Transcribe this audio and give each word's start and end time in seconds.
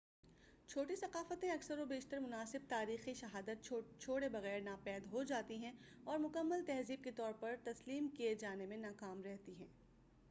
چھوٹی 0.69 0.95
ثقافتیں 0.95 1.49
اکثر 1.51 1.79
و 1.79 1.85
بیشتر 1.85 2.19
مناسب 2.19 2.65
تاریخی 2.69 3.13
شہادت 3.13 3.69
چھوڑے 3.99 4.29
بغیر 4.29 4.61
ناپید 4.61 5.13
ہوجاتی 5.13 5.57
ہیں 5.57 5.71
اور 6.03 6.19
مکمل 6.19 6.65
تہذیب 6.67 7.03
کے 7.03 7.11
طور 7.11 7.33
پر 7.39 7.55
تسلیم 7.63 8.07
کیے 8.07 8.35
جانے 8.35 8.65
میں 8.65 8.77
ناکام 8.77 9.23
رہتی 9.23 9.55
ہیں 9.55 9.67